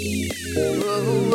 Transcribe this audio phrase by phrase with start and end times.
[0.00, 1.27] Bonjour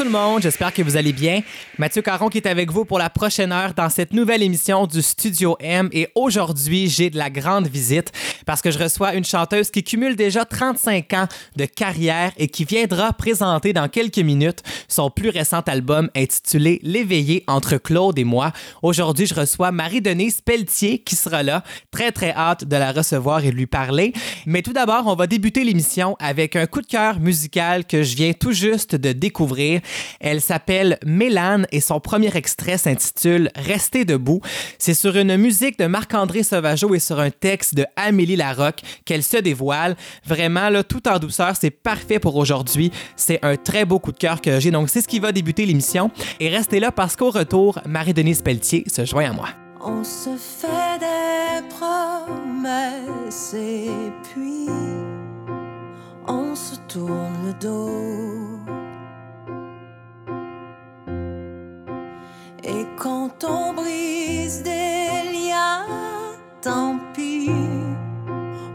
[0.00, 1.42] tout le monde, j'espère que vous allez bien.
[1.76, 5.02] Mathieu Caron qui est avec vous pour la prochaine heure dans cette nouvelle émission du
[5.02, 8.10] Studio M et aujourd'hui j'ai de la grande visite
[8.46, 12.64] parce que je reçois une chanteuse qui cumule déjà 35 ans de carrière et qui
[12.64, 18.52] viendra présenter dans quelques minutes son plus récent album intitulé L'éveillé entre Claude et moi.
[18.80, 21.62] Aujourd'hui je reçois Marie-Denise Pelletier qui sera là.
[21.90, 24.14] Très très hâte de la recevoir et de lui parler.
[24.46, 28.16] Mais tout d'abord on va débuter l'émission avec un coup de cœur musical que je
[28.16, 29.82] viens tout juste de découvrir
[30.20, 34.40] elle s'appelle Mélane et son premier extrait s'intitule Rester debout.
[34.78, 39.22] C'est sur une musique de Marc-André Sauvageau et sur un texte de Amélie Larocque qu'elle
[39.22, 39.96] se dévoile.
[40.24, 42.90] Vraiment, là, tout en douceur, c'est parfait pour aujourd'hui.
[43.16, 44.70] C'est un très beau coup de cœur que j'ai.
[44.70, 46.10] Donc, c'est ce qui va débuter l'émission.
[46.38, 49.48] Et restez là parce qu'au retour, Marie-Denise Pelletier se joint à moi.
[49.82, 53.56] On se fait des promesses
[54.32, 54.66] puis
[56.26, 58.49] on se tourne le dos.
[62.62, 65.86] Et quand on brise des liens,
[66.60, 67.50] tant pis,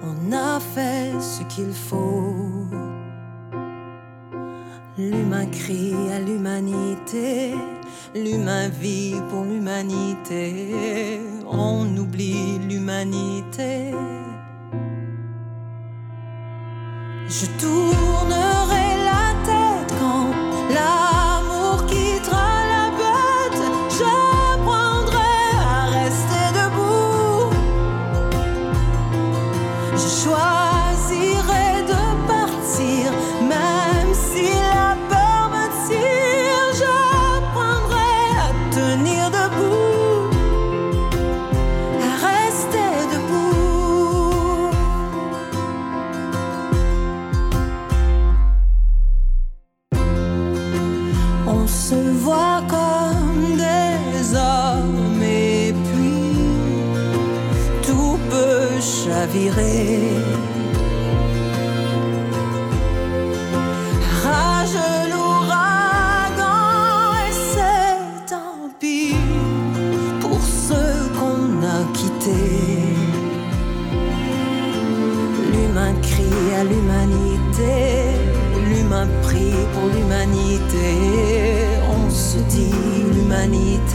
[0.04, 2.66] on a fait ce qu'il faut.
[4.98, 7.54] L'humain crie à l'humanité,
[8.16, 13.92] l'humain vit pour l'humanité, on oublie l'humanité.
[17.28, 18.35] Je tournerai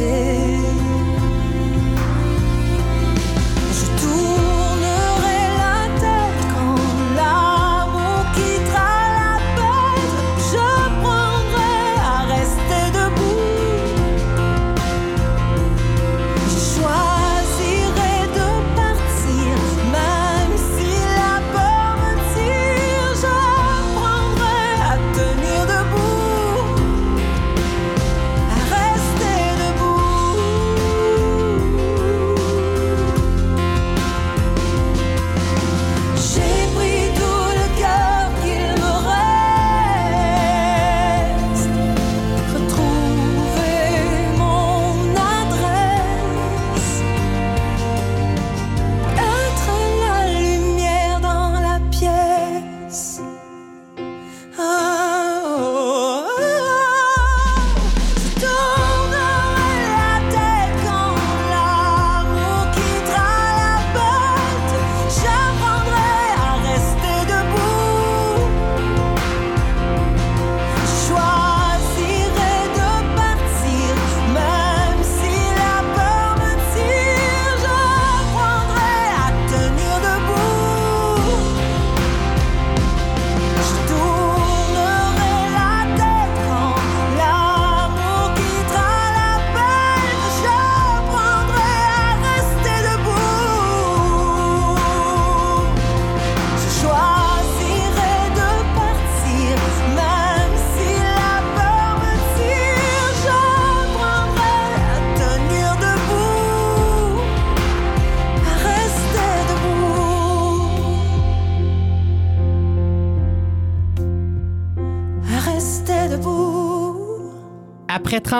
[0.00, 0.29] l'humanité.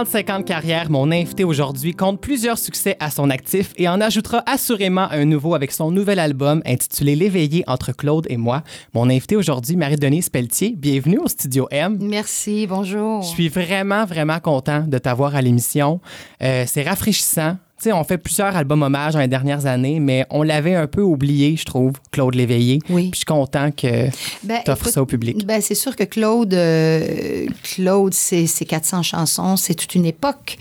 [0.05, 4.01] 35 ans de carrière, mon invité aujourd'hui compte plusieurs succès à son actif et en
[4.01, 8.63] ajoutera assurément un nouveau avec son nouvel album intitulé L'éveillé entre Claude et moi.
[8.95, 11.99] Mon invité aujourd'hui, Marie-Denise Pelletier, bienvenue au Studio M.
[12.01, 13.21] Merci, bonjour.
[13.21, 16.01] Je suis vraiment, vraiment content de t'avoir à l'émission.
[16.43, 20.43] Euh, c'est rafraîchissant sais, on fait plusieurs albums hommages dans les dernières années, mais on
[20.43, 22.79] l'avait un peu oublié, je trouve, Claude Léveillé.
[22.89, 23.11] Oui.
[23.11, 24.09] Puis je suis content que
[24.43, 25.47] Ben, tu offres écoute, ça au public.
[25.47, 30.59] Ben, c'est sûr que Claude, euh, Claude, c'est c'est 400 chansons, c'est toute une époque.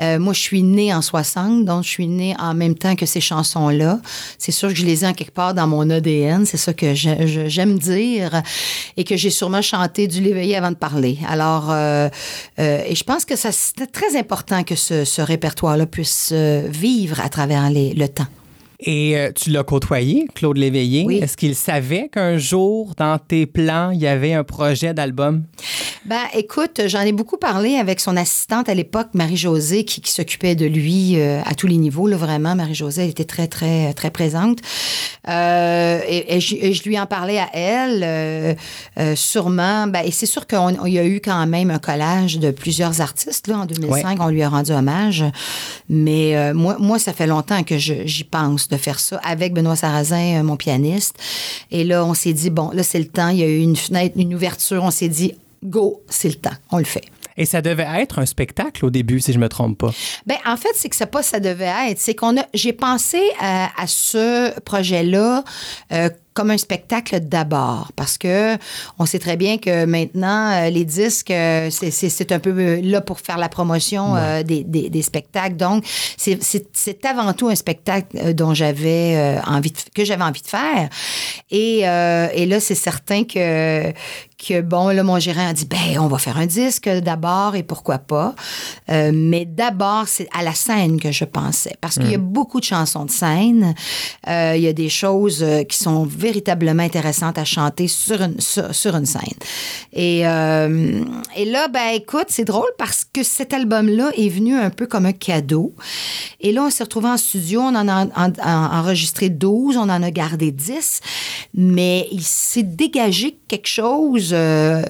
[0.00, 3.06] Euh, moi, je suis née en 60, donc je suis née en même temps que
[3.06, 4.00] ces chansons-là.
[4.38, 6.94] C'est sûr que je les ai en quelque part dans mon ADN, c'est ça que
[6.94, 8.42] j'aime dire,
[8.96, 11.18] et que j'ai sûrement chanté du Léveillé avant de parler.
[11.28, 12.08] Alors, euh,
[12.58, 16.32] euh, et je pense que c'était très important que ce, ce répertoire-là puisse
[16.68, 18.26] vivre à travers le temps.
[18.80, 21.04] Et euh, tu l'as côtoyé, Claude Léveillé.
[21.06, 21.18] Oui.
[21.18, 25.44] Est-ce qu'il savait qu'un jour, dans tes plans, il y avait un projet d'album?
[26.04, 30.54] Ben, écoute, j'en ai beaucoup parlé avec son assistante à l'époque, Marie-Josée, qui, qui s'occupait
[30.54, 32.54] de lui euh, à tous les niveaux, là, vraiment.
[32.54, 34.58] Marie-Josée, elle était très, très, très présente.
[35.28, 38.56] Euh, et, et je, et je lui en parlais à elle,
[39.16, 39.86] sûrement.
[39.86, 43.46] Ben, et c'est sûr qu'il y a eu quand même un collage de plusieurs artistes,
[43.46, 44.18] là, en 2005.
[44.20, 45.24] On lui a rendu hommage.
[45.88, 50.40] Mais moi, moi, ça fait longtemps que j'y pense de faire ça avec Benoît Sarrazin,
[50.40, 51.16] euh, mon pianiste.
[51.70, 53.28] Et là, on s'est dit, bon, là, c'est le temps.
[53.28, 54.82] Il y a eu une fenêtre, une ouverture.
[54.82, 55.34] On s'est dit,
[55.64, 56.54] go, c'est le temps.
[56.70, 57.04] On le fait.
[57.36, 59.92] Et ça devait être un spectacle au début, si je me trompe pas.
[60.26, 61.98] Ben, en fait, c'est que c'est pas ça devait être.
[61.98, 65.42] C'est qu'on a, j'ai pensé à, à ce projet-là
[65.92, 68.58] euh, comme un spectacle d'abord, parce que
[68.98, 73.00] on sait très bien que maintenant euh, les disques, euh, c'est, un peu euh, là
[73.00, 75.56] pour faire la promotion euh, des, des, des spectacles.
[75.56, 75.84] Donc,
[76.16, 80.88] c'est, avant tout un spectacle dont j'avais euh, envie de, que j'avais envie de faire.
[81.50, 83.92] Et, euh, et là, c'est certain que
[84.46, 87.62] que bon, là, mon gérant a dit, ben, on va faire un disque d'abord et
[87.62, 88.34] pourquoi pas.
[88.88, 91.76] Mais d'abord, c'est à la scène que je pensais.
[91.80, 93.74] Parce qu'il y a beaucoup de chansons de scène.
[94.26, 99.06] Il y a des choses qui sont véritablement intéressantes à chanter sur une, sur, une
[99.06, 99.38] scène.
[99.92, 101.04] Et, euh,
[101.36, 105.06] et là, ben, écoute, c'est drôle parce que cet album-là est venu un peu comme
[105.06, 105.74] un cadeau.
[106.40, 109.82] Et là, on s'est retrouvés en studio, on en a en- en- enregistré 12, on
[109.96, 111.00] en a gardé 10,
[111.54, 114.82] mais il s'est dégagé quelque chose euh,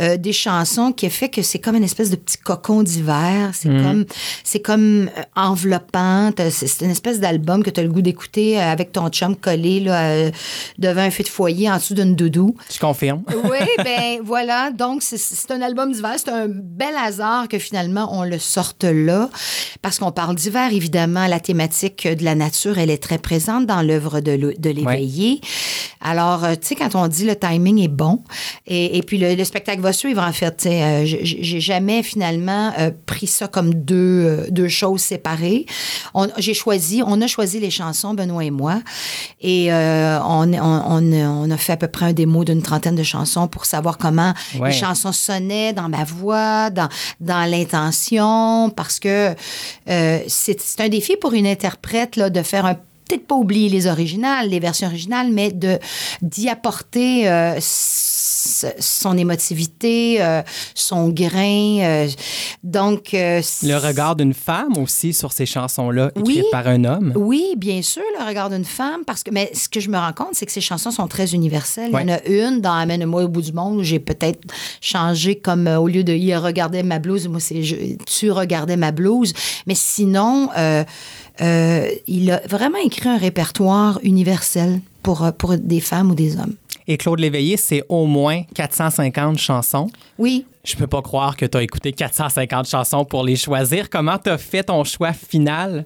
[0.00, 3.50] euh, des chansons qui a fait que c'est comme une espèce de petit cocon d'hiver.
[3.52, 4.04] C'est comme,
[4.42, 6.30] c'est comme euh, enveloppant.
[6.50, 10.30] C'est une espèce d'album que tu as le goût d'écouter avec ton chum collé là,
[10.78, 12.56] devant un feu de foyer en dessous d'une doudou.
[12.72, 13.22] Je confirme.
[13.48, 14.70] Oui, ben voilà.
[14.70, 16.14] Donc, c'est- un album d'hiver.
[16.16, 19.30] C'est un bel hasard que finalement, on le sorte là.
[19.80, 21.26] Parce qu'on parle d'hiver, évidemment.
[21.26, 24.32] La thématique de la nature, elle est très présente dans l'œuvre de,
[24.70, 25.40] l'éveillé.
[26.10, 28.22] Alors, euh, tu sais, quand on dit le timing est bon,
[28.66, 30.56] et, et puis le, le spectacle va suivre, en fait.
[30.56, 35.66] tu sais, euh, j'ai jamais finalement euh, pris ça comme deux, euh, deux choses séparées.
[36.38, 38.80] J'ai choisi, on a choisi les chansons, Benoît et moi,
[39.40, 42.96] et on, on, on, a- on a fait à peu près un démo d'une trentaine
[42.96, 44.70] de chansons pour savoir comment Ouais.
[44.70, 46.88] les chansons sonnaient dans ma voix, dans,
[47.20, 49.34] dans l'intention, parce que
[49.86, 52.76] c'est c'est un défi pour une interprète là, de faire un
[53.08, 55.78] peut-être pas oublier les originales, les versions originales, mais de
[56.22, 57.58] d'y apporter euh,
[58.78, 60.42] son émotivité, euh,
[60.74, 61.78] son grain.
[61.80, 62.08] euh,
[62.62, 66.42] donc, euh, Le regard d'une femme aussi sur ces chansons-là, écrites Oui.
[66.52, 67.12] par un homme.
[67.16, 70.12] oui, bien sûr, le regard d'une femme, parce que, mais ce que je me rends
[70.12, 71.90] compte, c'est que ces chansons sont très universelles.
[71.92, 74.40] Il y en a une dans Amène-moi au bout du monde où j'ai peut-être
[74.80, 77.62] changé comme au lieu de il regardait ma blouse, moi c'est
[78.06, 79.32] tu regardais ma blouse.
[79.66, 80.48] Mais sinon,
[81.40, 86.54] il a vraiment écrit un répertoire universel pour, pour des femmes ou des hommes.
[86.90, 89.90] Et Claude Léveillé, c'est au moins 450 chansons.
[90.16, 90.46] Oui.
[90.64, 93.90] Je peux pas croire que tu as écouté 450 chansons pour les choisir.
[93.90, 95.84] Comment tu as fait ton choix final?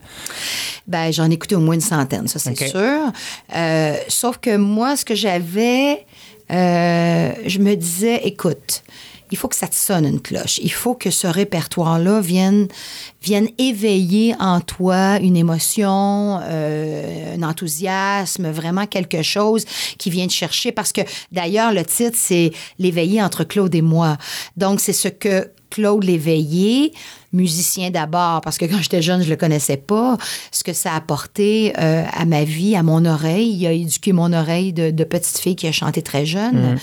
[0.87, 3.13] Ben, j'en ai écouté au moins une centaine, ça, c'est sûr.
[3.55, 6.07] Euh, sauf que moi, ce que j'avais,
[6.51, 8.85] euh, je me disais, écoute,
[9.33, 10.61] il faut que ça te sonne une cloche.
[10.62, 12.69] Il faut que ce répertoire-là vienne,
[13.23, 19.65] vienne éveiller en toi une émotion, euh, un enthousiasme, vraiment quelque chose
[19.97, 20.71] qui vient te chercher.
[20.71, 21.01] Parce que
[21.33, 24.19] d'ailleurs, le titre, c'est L'éveillé entre Claude et moi.
[24.59, 26.93] Donc, c'est ce que Claude Léveillé,
[27.33, 30.19] musicien d'abord, parce que quand j'étais jeune, je le connaissais pas,
[30.51, 33.55] ce que ça a apporté euh, à ma vie, à mon oreille.
[33.55, 36.77] Il a éduqué mon oreille de, de petite fille qui a chanté très jeune.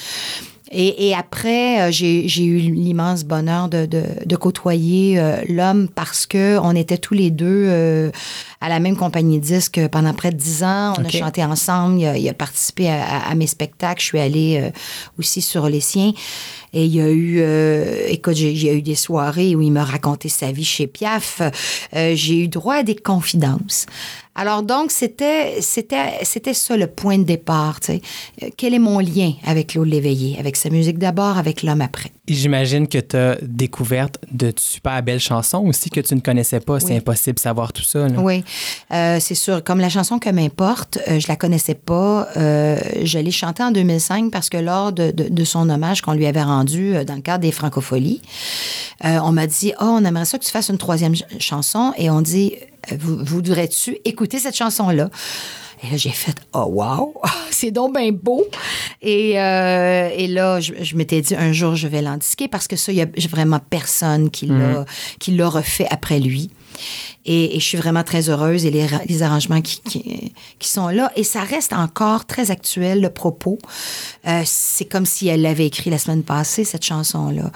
[0.72, 6.26] Et, et après, euh, j'ai eu l'immense bonheur de, de, de côtoyer euh, l'homme parce
[6.28, 8.12] que on était tous les deux euh,
[8.62, 10.94] à la même compagnie de disques pendant près de dix ans.
[10.98, 12.00] On a chanté ensemble.
[12.00, 14.00] Il a, il a participé à, à- à mes spectacles.
[14.02, 14.70] Je suis allée euh,
[15.18, 16.12] aussi sur les siens.
[16.74, 20.30] Et il y a eu, euh, écoute, j'ai- eu des soirées où il m'a raconté
[20.30, 21.42] sa vie chez Piaf.
[21.96, 23.86] Euh, j'ai eu droit à des confidences.
[24.36, 27.80] Alors donc, c'était, c'était, c'était ça le point de départ.
[27.80, 28.02] tu sais.
[28.44, 30.38] Euh, Quel est mon lien avec Claude Léveillé?
[30.40, 32.12] Avec sa musique d'abord, avec l'homme après?
[32.34, 36.80] J'imagine que tu as découvert de super belles chansons aussi que tu ne connaissais pas.
[36.80, 38.08] C'est impossible de savoir tout ça.
[38.08, 38.20] là.
[38.20, 38.44] Oui,
[38.94, 39.64] Euh, c'est sûr.
[39.64, 42.28] Comme la chanson Que m'importe, euh, je la connaissais pas.
[42.38, 46.14] Euh, je l'ai chantée en 2005 parce que lors de, de- de son hommage qu'on
[46.14, 48.22] lui avait rendu euh, dans le cadre des Francopholies,
[49.06, 51.94] euh, on m'a dit Oh, on aimerait ça que tu fasses une troisième ch- chanson.
[51.98, 52.54] Et on dit
[52.98, 55.10] Vous- Voudrais-tu écouter cette chanson-là
[55.84, 57.14] et là, j'ai fait Oh, wow,
[57.52, 58.46] c'est donc bien beau.
[59.02, 62.68] Et, euh, et là, je, je m'étais dit un jour, je vais l'en disquer parce
[62.68, 64.86] que ça, il y a vraiment personne qui l'a
[65.20, 66.50] qui l'a refait après lui.
[67.32, 70.68] Et, et je suis vraiment très heureuse et les, ra- les arrangements qui, qui, qui
[70.68, 71.12] sont là.
[71.16, 73.60] Et ça reste encore très actuel, le propos.
[74.28, 77.52] Euh, c'est comme si elle l'avait écrit la semaine passée, cette chanson-là.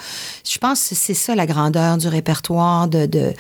[0.47, 3.33] Je pense que c'est ça la grandeur du répertoire de, de,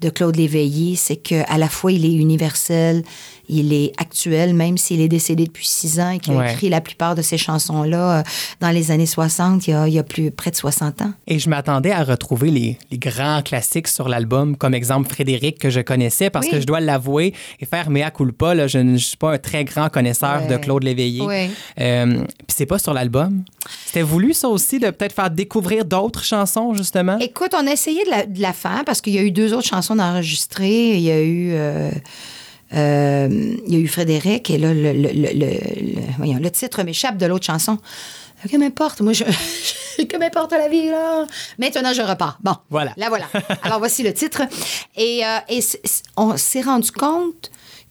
[0.00, 3.02] de Claude Léveillé, c'est qu'à la fois il est universel,
[3.48, 6.80] il est actuel, même s'il est décédé depuis six ans et qu'il a écrit la
[6.80, 8.22] plupart de ces chansons-là euh,
[8.60, 11.12] dans les années 60, il y a, il y a plus près de 60 ans.
[11.26, 15.68] Et je m'attendais à retrouver les, les grands classiques sur l'album, comme exemple Frédéric, que
[15.68, 16.52] je connaissais, parce Oui.
[16.52, 19.38] que je dois l'avouer et faire mea culpa, là, je ne je suis pas un
[19.38, 20.48] très grand connaisseur Ouais.
[20.48, 21.22] de Claude Léveillé.
[21.22, 21.50] Ouais.
[21.80, 23.44] Euh, Puis c'est pas sur l'album.
[23.86, 27.18] C'était voulu, ça aussi, de peut-être faire découvrir d'autres chansons, justement?
[27.18, 29.52] Écoute, on a essayé de la, de la faire parce qu'il y a eu deux
[29.54, 30.96] autres chansons d'enregistrer.
[30.96, 31.50] Il y a eu.
[31.52, 31.90] euh,
[32.72, 33.28] euh,
[33.66, 36.82] il y a eu Frédéric et là, le, le, le, le- le- voyons, le titre
[36.84, 37.78] m'échappe de l'autre chanson.
[38.48, 39.24] Que m'importe, moi, je,
[40.04, 41.26] que m'importe la vie, là?
[41.58, 42.38] Maintenant, je repars.
[42.42, 42.54] Bon.
[42.70, 42.92] Voilà.
[42.96, 43.26] Là, voilà.
[43.62, 44.42] Alors, voici le titre.
[44.96, 45.60] Et, euh, et
[46.16, 47.50] on s'est rendu compte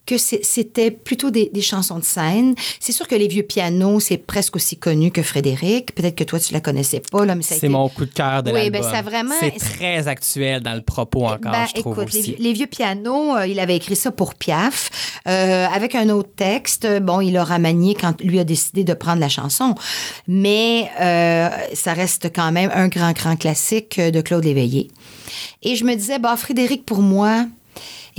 [0.10, 2.56] que c'était plutôt des, des chansons de scène.
[2.80, 5.94] C'est sûr que les vieux pianos, c'est presque aussi connu que Frédéric.
[5.94, 8.06] Peut-être que toi, tu la connaissais pas, là, mais ça a C'est été- mon coup
[8.06, 11.66] de cœur de Oui, ben, ça vraiment- C'est très actuel dans le propos encore, Ben,
[11.68, 12.36] je trouve écoute, les, aussi.
[12.40, 14.90] les vieux pianos, euh, il avait écrit ça pour Piaf,
[15.28, 16.88] euh, avec un autre texte.
[17.02, 19.76] Bon, il a remanié quand lui a décidé de prendre la chanson,
[20.28, 24.90] mais euh, ça reste quand même un grand, grand classique de Claude Léveillé.
[25.62, 27.46] Et je me disais, bah, Frédéric, pour moi,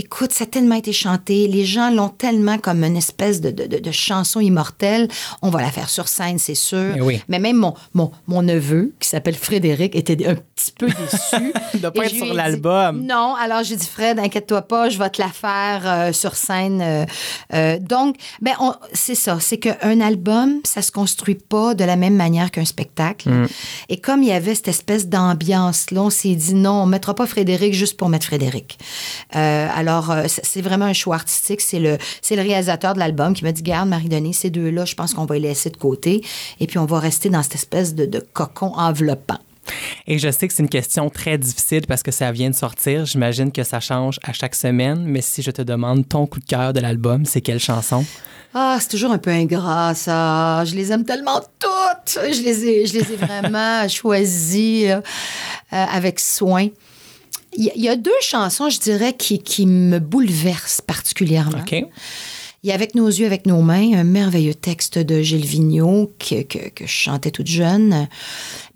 [0.03, 1.47] Écoute, ça a tellement été chanté.
[1.47, 5.09] Les gens l'ont tellement comme une espèce de, de, de- de chanson immortelle.
[5.43, 6.95] On va la faire sur scène, c'est sûr.
[6.97, 7.21] Eh oui.
[7.29, 11.53] Mais même mon, mon, mon neveu, qui s'appelle Frédéric, était un petit peu déçu.
[11.75, 13.05] De pas Et être sur l'album.
[13.05, 16.81] Non, alors j'ai dit, Fred, inquiète-toi pas, je vais te la faire euh, sur scène.
[16.83, 17.05] euh,
[17.53, 18.55] euh, donc, ben,
[18.95, 23.29] c'est ça, c'est qu'un album, ça se construit pas de la même manière qu'un spectacle.
[23.29, 23.47] Mm.
[23.91, 27.27] Et comme il y avait cette espèce d'ambiance-là, on s'est dit, non, on mettra pas
[27.27, 28.79] Frédéric juste pour mettre Frédéric.
[29.37, 31.61] Euh, alors, euh, c'est vraiment un choix artistique.
[31.61, 34.95] C'est le, c'est le réalisateur de l'album qui m'a dit, garde, Marie-Denis, ces deux-là, je
[34.95, 36.23] pense qu'on va les laisser de côté.
[36.61, 39.39] Et puis, on va rester dans cette espèce de, de cocon enveloppant.
[40.07, 43.05] Et je sais que c'est une question très difficile parce que ça vient de sortir.
[43.05, 45.05] J'imagine que ça change à chaque semaine.
[45.05, 48.05] Mais si je te demande ton coup de cœur de l'album, c'est quelle chanson?
[48.55, 50.65] Ah, c'est toujours un peu ingrat, ça.
[50.65, 52.19] Je les aime tellement toutes.
[52.33, 55.01] Je les ai, je les ai vraiment choisies euh,
[55.71, 56.69] avec soin.
[57.57, 61.59] Il y, a- il y a deux chansons, je dirais, qui, qui me bouleversent particulièrement.
[61.61, 61.85] OK?
[62.63, 66.13] Il y a Avec nos yeux, avec nos mains, un merveilleux texte de Gilles Vigneault
[66.19, 68.07] que, que, que je chantais toute jeune.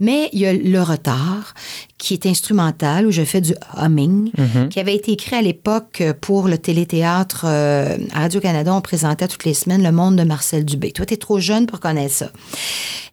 [0.00, 1.52] Mais il y a Le retard,
[1.99, 4.31] qui est instrumental, où je fais du humming,
[4.71, 8.75] qui avait été écrit à l'époque pour le téléthéâtre euh, à Radio-Canada.
[8.75, 10.90] On présentait toutes les semaines Le monde de Marcel Dubé.
[10.90, 12.33] Toi, t'es trop jeune pour connaître ça.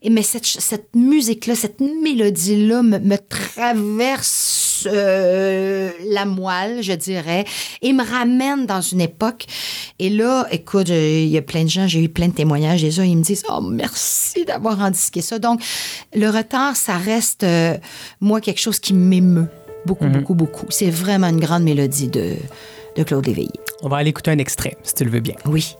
[0.02, 7.46] Et, mais cette musique-là, cette mélodie-là me, me traverse euh, la moelle, je dirais,
[7.82, 9.46] et me ramène dans une époque.
[10.00, 12.82] Et là, écoute, je- il y a plein de gens, j'ai eu plein de témoignages
[12.82, 15.40] déjà, ils me disent Oh, merci d'avoir endisqué ça.
[15.40, 15.62] Donc,
[16.14, 17.78] le retard, ça reste, euh,
[18.20, 19.48] moi, quelque chose qui m'émeut
[19.86, 20.66] beaucoup, beaucoup, beaucoup.
[20.70, 22.36] C'est vraiment une grande mélodie de,
[22.96, 23.52] de Claude Léveillé.
[23.84, 25.36] On va aller écouter un extrait, si tu le veux bien.
[25.46, 25.76] Oui.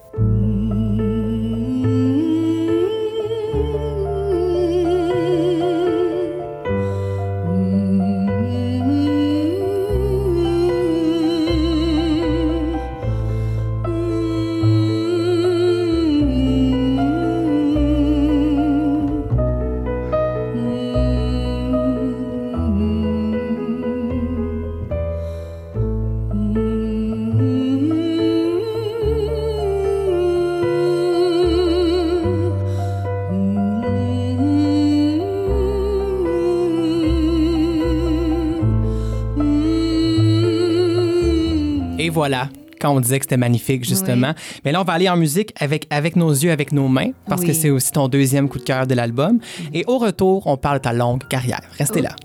[42.12, 42.48] Voilà
[42.80, 44.34] quand on disait que c'était magnifique, justement.
[44.64, 47.44] Mais là, on va aller en musique avec, avec nos yeux, avec nos mains, parce
[47.44, 49.38] que c'est aussi ton deuxième coup de cœur de l'album.
[49.72, 51.60] Et au retour, on parle de ta longue carrière.
[51.78, 52.16] Restez là.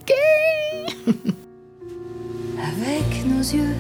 [2.58, 3.76] avec nos yeux,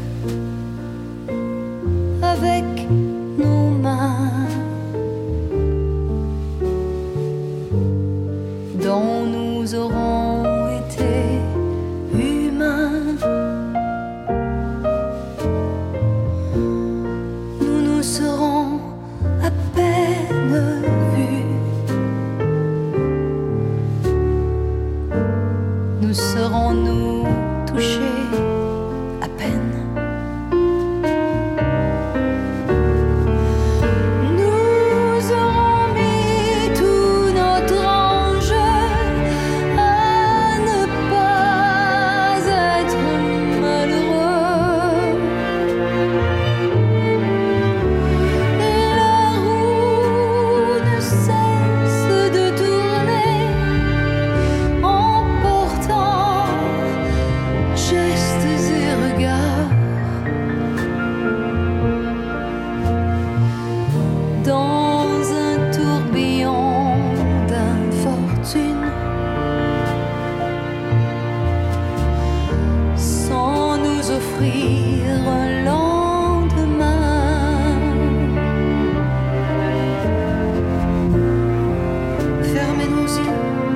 [83.08, 83.67] música.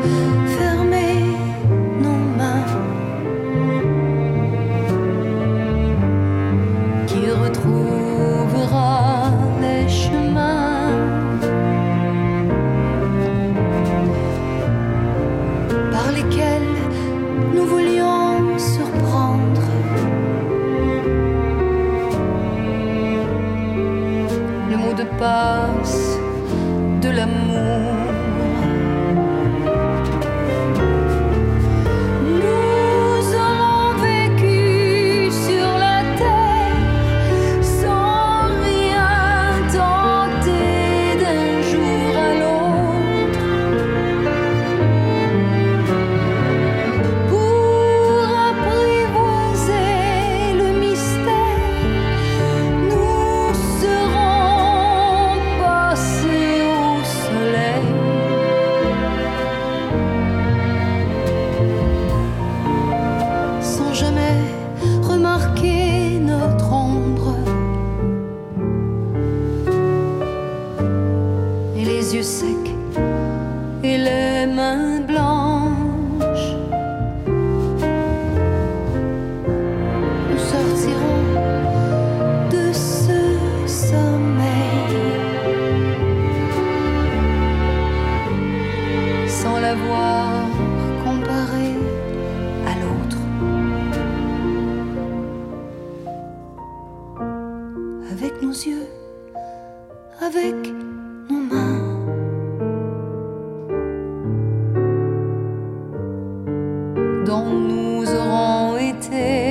[107.25, 109.50] Dont nous aurons été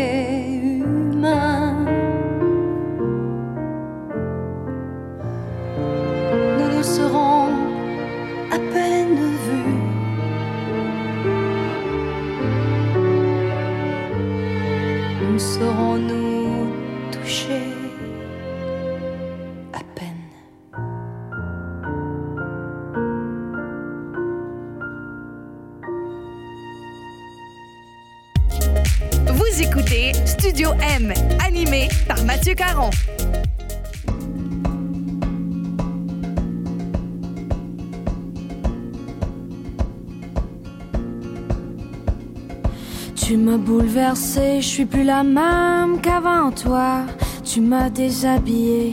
[43.93, 47.03] je suis plus la même qu'avant toi.
[47.45, 48.93] Tu m'as déshabillée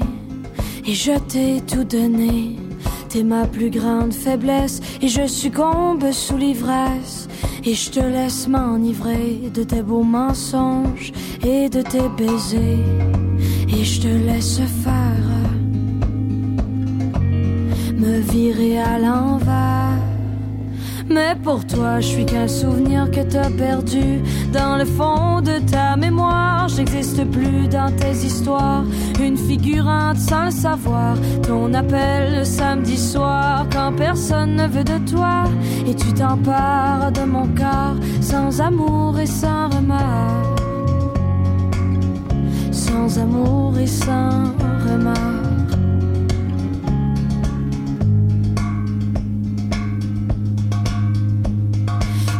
[0.86, 2.56] et je t'ai tout donné.
[3.10, 7.28] T'es ma plus grande faiblesse et je succombe sous l'ivresse.
[7.64, 11.12] Et je te laisse m'enivrer de tes beaux mensonges
[11.46, 12.84] et de tes baisers.
[13.70, 15.28] Et je te laisse faire
[17.98, 19.87] me virer à l'envers.
[21.17, 24.21] Mais pour toi, je suis qu'un souvenir que t'as perdu
[24.53, 26.67] dans le fond de ta mémoire.
[26.67, 28.84] J'existe plus dans tes histoires,
[29.19, 31.17] une figurante sans le savoir.
[31.41, 35.45] Ton appel le samedi soir quand personne ne veut de toi.
[35.88, 40.56] Et tu t'empares de mon corps sans amour et sans remords.
[42.71, 44.53] Sans amour et sans
[44.86, 45.37] remords.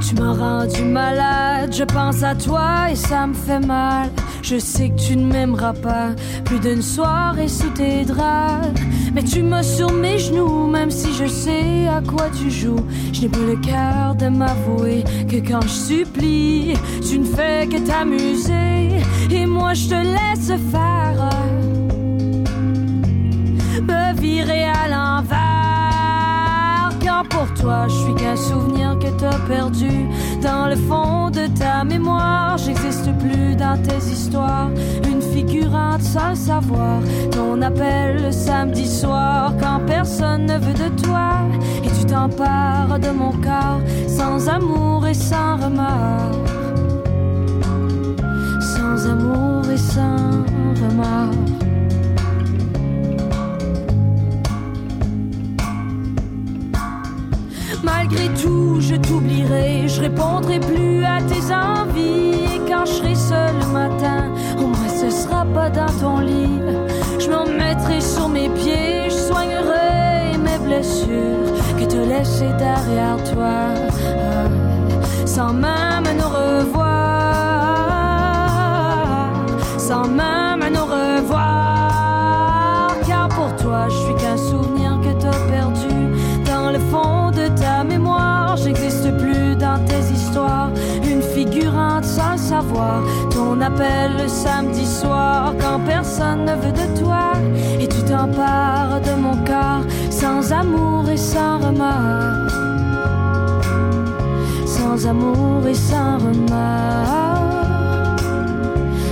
[0.08, 4.10] Tu m'as rendu malade, je pense à toi et ça me fait mal.
[4.42, 6.12] Je sais que tu ne m'aimeras pas,
[6.46, 8.70] plus d'une soirée sous tes draps.
[9.14, 12.86] Mais tu m'as sur mes genoux, même si je sais à quoi tu joues.
[13.12, 16.74] Je n'ai pas le cœur de m'avouer que quand je supplie,
[17.06, 19.04] tu ne fais que t'amuser.
[19.30, 21.57] Et moi je te laisse faire.
[27.24, 30.08] Pour toi, je suis qu'un souvenir que t'as perdu
[30.42, 32.58] dans le fond de ta mémoire.
[32.58, 34.70] J'existe plus dans tes histoires,
[35.10, 37.00] une figurante sans savoir.
[37.32, 41.32] Ton appel le samedi soir quand personne ne veut de toi
[41.84, 46.46] et tu t'empares de mon corps sans amour et sans remords.
[48.62, 50.44] Sans amour et sans
[50.82, 51.47] remords.
[58.10, 62.56] Malgré tout, je t'oublierai, je répondrai plus à tes envies.
[62.56, 66.62] Et quand je serai seul le matin, au moins ce sera pas dans ton lit.
[67.20, 71.52] Je m'en mettrai sur mes pieds, je soignerai mes blessures.
[71.78, 73.76] Que te laisser derrière toi,
[75.26, 76.37] sans même nous
[93.32, 97.34] Ton appel le samedi soir quand personne ne veut de toi.
[97.80, 102.52] Et tu t'empares de mon corps sans amour et sans remords.
[104.66, 107.58] Sans amour et sans remords.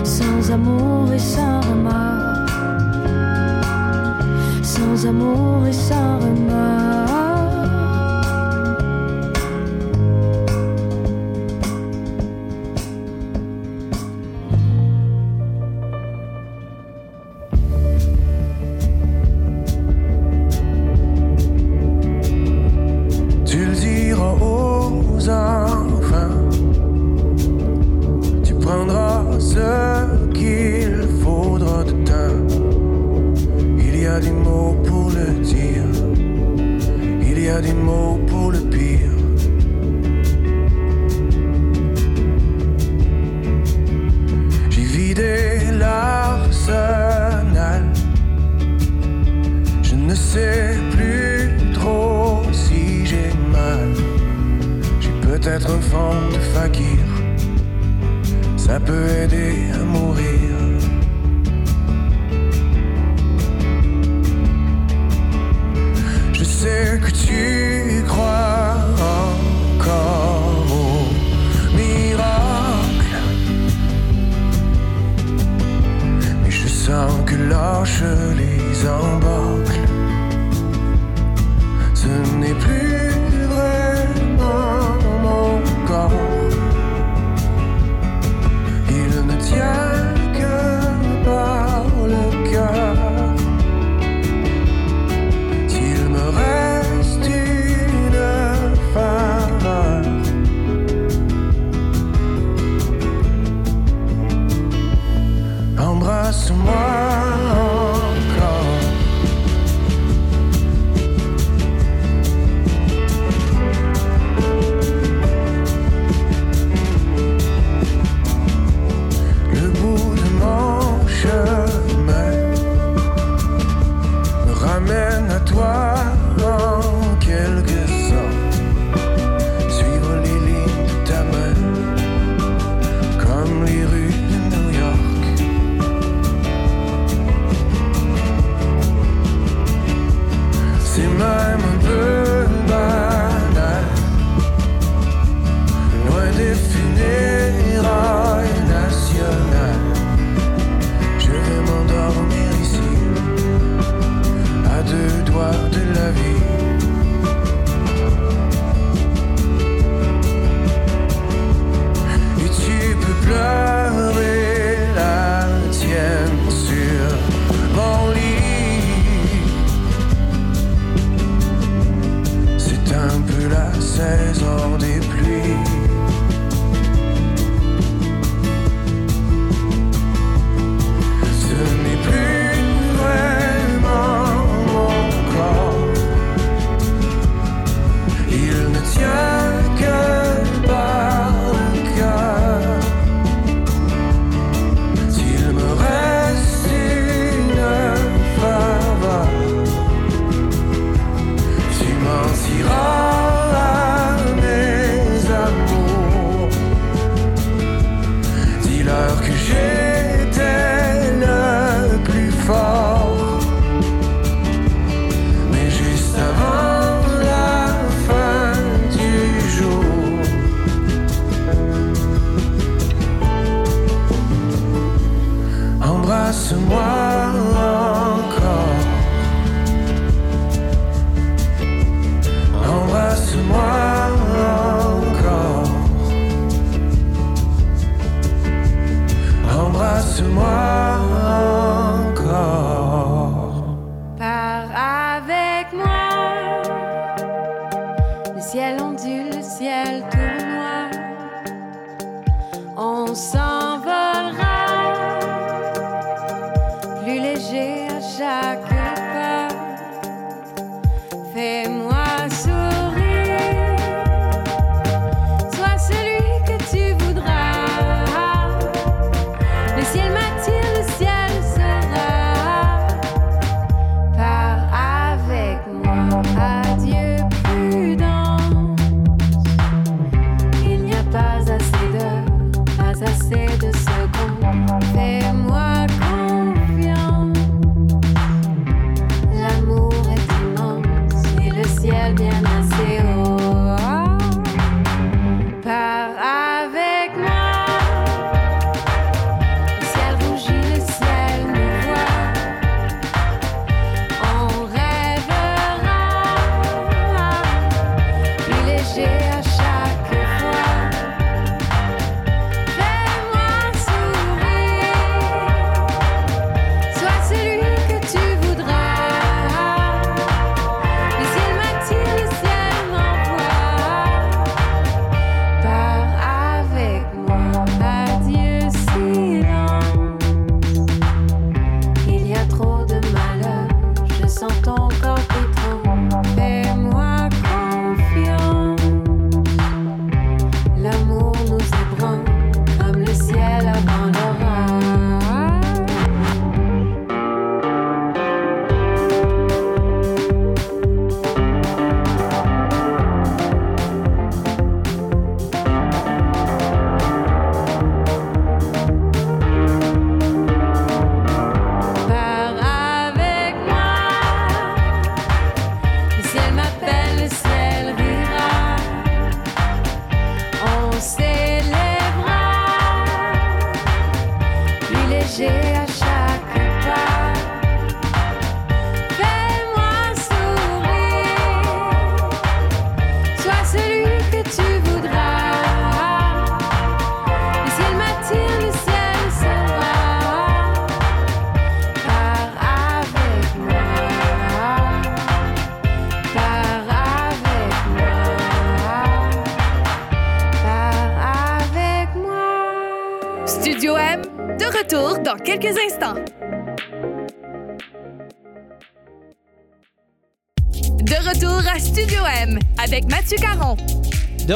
[0.04, 2.48] Sans amour et sans remords.
[4.64, 6.85] Sans amour et sans remords.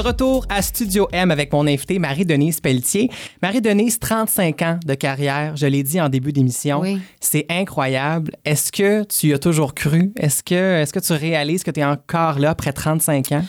[0.10, 3.12] Retour à Studio M avec mon invité Marie-Denise Pelletier.
[3.44, 6.80] Marie-Denise, 35 ans de carrière, je l'ai dit en début d'émission.
[6.80, 7.00] Oui.
[7.20, 8.32] C'est incroyable.
[8.44, 10.12] Est-ce que tu y as toujours cru?
[10.18, 13.46] Est-ce que, est que tu réalises que tu es encore là après 35 ans?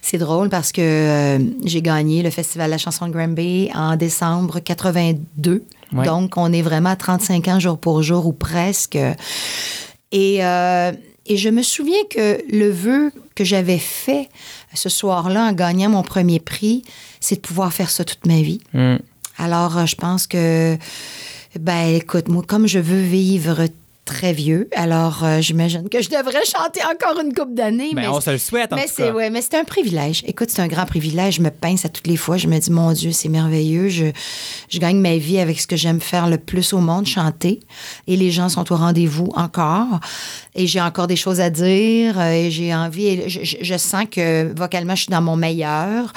[0.00, 3.96] C'est drôle parce que euh, j'ai gagné le Festival de la chanson de Granby en
[3.96, 5.64] décembre 82.
[5.92, 6.06] Ouais.
[6.06, 8.96] Donc, on est vraiment à 35 ans jour pour jour ou presque.
[10.12, 10.92] Et, euh,
[11.26, 14.28] et je me souviens que le vœu que j'avais fait
[14.74, 16.82] ce soir-là en gagnant mon premier prix,
[17.20, 18.60] c'est de pouvoir faire ça toute ma vie.
[18.74, 18.96] Hmm.
[19.38, 20.76] Alors, euh, je pense que,
[21.58, 23.64] ben, écoute, moi, comme je veux vivre
[24.04, 27.94] très vieux, alors euh, j'imagine que je devrais chanter encore une couple d'années.
[27.94, 30.22] Ben, mais on se le souhaite, en mais c'est ouais, mais c'est un privilège.
[30.26, 31.36] Écoute, c'est un grand privilège.
[31.36, 32.36] Je me pince à toutes les fois.
[32.36, 33.88] Je me dis, mon Dieu, c'est merveilleux.
[33.88, 34.06] Je,
[34.68, 37.60] je gagne ma vie avec ce que j'aime faire le plus au monde, chanter.
[38.06, 40.00] Et les gens sont au rendez-vous encore.
[40.54, 42.18] Et j'ai encore des choses à dire.
[42.18, 43.06] euh, Et j'ai envie.
[43.06, 46.12] et je, sens que vocalement, je suis dans mon meilleur.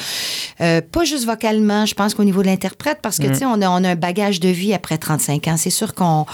[0.61, 3.23] Euh, pas juste vocalement, je pense qu'au niveau de l'interprète, parce Mm.
[3.23, 5.57] que, tu sais, on a, on a un bagage de vie après 35 ans.
[5.57, 6.25] C'est sûr qu'on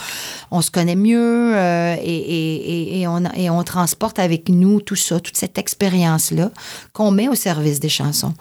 [0.50, 4.96] on se connaît mieux euh, et, et- et- on, et on transporte avec nous tout
[4.96, 6.50] ça, toute cette expérience-là
[6.92, 8.34] qu'on met au service des chansons.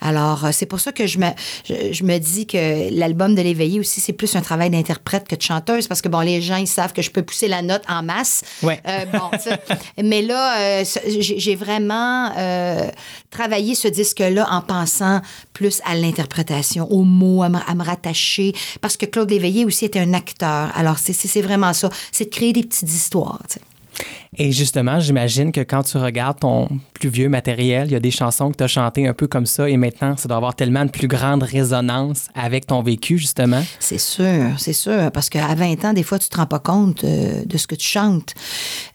[0.00, 1.26] Alors, c'est pour ça que je me,
[1.68, 5.34] je, je me dis que l'album de l'éveillé aussi, c'est plus un travail d'interprète que
[5.36, 7.82] de chanteuse, parce que, bon, les gens, ils savent que je peux pousser la note
[7.88, 8.42] en masse.
[8.62, 8.80] Ouais.
[8.86, 9.58] Euh, bon, tu sais.
[10.02, 12.88] mais là, euh, j'ai vraiment euh,
[13.30, 15.20] travaillé ce disque-là en pensant
[15.52, 20.14] plus à l'interprétation, aux mots, à me, rattacher, parce que Claude Léveillé aussi était un
[20.14, 20.70] acteur.
[20.74, 23.40] Alors, c'est- vraiment ça, c'est de créer des petites histoires.
[24.36, 28.10] Et justement, j'imagine que quand tu regardes ton plus vieux matériel, il y a des
[28.10, 30.84] chansons que tu as chantées un peu comme ça et maintenant, ça doit avoir tellement
[30.84, 33.62] de plus grande résonance avec ton vécu, justement.
[33.80, 37.04] C'est sûr, c'est sûr, parce qu'à 20 ans, des fois, tu te rends pas compte
[37.04, 38.34] euh, de ce que tu chantes.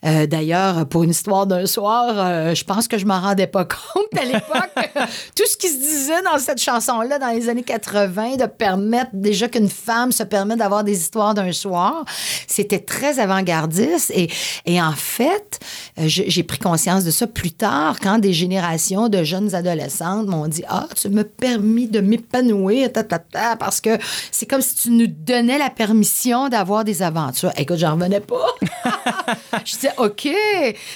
[0.04, 3.64] Euh, D'ailleurs, pour une histoire d'un soir, euh, je pense que je m'en rendais pas
[3.94, 4.90] compte à l'époque.
[5.36, 9.48] Tout ce qui se disait dans cette chanson-là, dans les années 80, de permettre déjà
[9.48, 12.04] qu'une femme se permette d'avoir des histoires d'un soir,
[12.46, 14.12] c'était très avant-gardiste.
[14.14, 15.31] Et, en fait,
[15.98, 20.48] euh, j'ai pris conscience de ça plus tard quand des générations de jeunes adolescentes m'ont
[20.48, 22.90] dit Ah, tu m'as permis de m'épanouir,
[23.58, 23.98] parce que
[24.30, 27.52] c'est comme si tu nous donnais la permission d'avoir des aventures.
[27.56, 28.46] Écoute, j'en revenais pas.
[29.64, 30.28] je disais OK,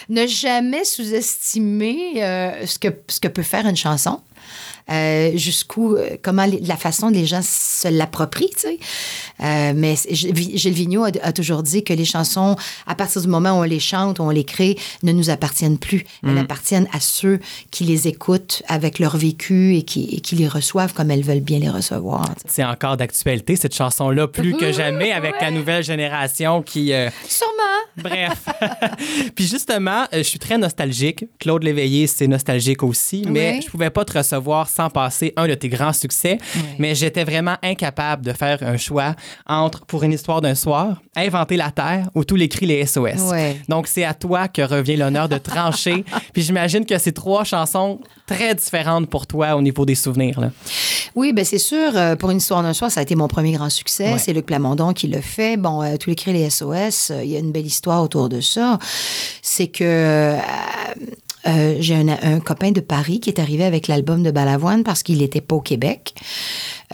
[0.08, 4.20] ne jamais sous-estimer euh, ce, que, ce que peut faire une chanson.
[4.90, 8.78] Euh, jusqu'où, euh, comment la façon les gens se l'approprient, tu sais.
[9.42, 12.54] Euh, mais Gilles Vigneault a, a toujours dit que les chansons,
[12.86, 15.78] à partir du moment où on les chante, où on les crée, ne nous appartiennent
[15.78, 16.04] plus.
[16.24, 17.40] Elles appartiennent à ceux
[17.72, 21.40] qui les écoutent avec leur vécu et qui, et qui les reçoivent comme elles veulent
[21.40, 22.24] bien les recevoir.
[22.36, 22.48] tu sais.
[22.48, 26.92] C'est encore d'actualité, cette chanson-là, plus que jamais, avec la nouvelle génération qui...
[26.92, 27.52] euh, Sûrement.
[27.98, 28.44] Bref.
[29.34, 31.24] Puis justement, je suis très nostalgique.
[31.38, 33.62] Claude Léveillé, c'est nostalgique aussi, mais Oui.
[33.64, 36.38] je pouvais pas te recevoir sans passer un de tes grands succès.
[36.78, 39.14] Mais j'étais vraiment incapable de faire un choix
[39.46, 43.32] entre Pour une histoire d'un soir, Inventer la Terre ou Tous les cris les SOS.
[43.68, 46.04] Donc c'est à toi que revient l'honneur de trancher.
[46.32, 50.40] Puis j'imagine que c'est trois chansons très différentes pour toi au niveau des souvenirs.
[50.40, 50.50] Là.
[51.14, 51.96] Oui, ben c'est sûr.
[51.96, 54.12] euh, pour une histoire d'un soir, ça a été mon premier grand succès.
[54.12, 54.18] Ouais.
[54.18, 55.56] C'est Luc Plamondon qui le fait.
[55.56, 58.28] Bon, euh, tous les cris les SOS, euh, il y a une belle histoire autour
[58.28, 58.78] de ça.
[59.42, 60.36] C'est que euh,
[61.46, 65.02] euh, j'ai un, un copain de Paris qui est arrivé avec l'album de Balavoine parce
[65.02, 66.14] qu'il n'était pas au Québec.